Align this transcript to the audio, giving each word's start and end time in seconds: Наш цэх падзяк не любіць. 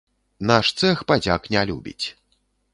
Наш 0.51 0.71
цэх 0.79 0.97
падзяк 1.13 1.41
не 1.57 1.61
любіць. 1.73 2.05